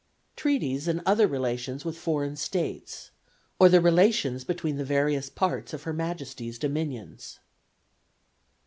Treaties 0.35 0.87
and 0.87 1.03
other 1.05 1.27
relations 1.27 1.85
with 1.85 1.95
foreign 1.95 2.35
States, 2.35 3.11
or 3.59 3.69
the 3.69 3.79
relations 3.79 4.43
between 4.43 4.77
the 4.77 4.83
various 4.83 5.29
parts 5.29 5.73
of 5.73 5.83
Her 5.83 5.93
Majesty's 5.93 6.57
dominions; 6.57 7.37
"(5.) 7.39 7.43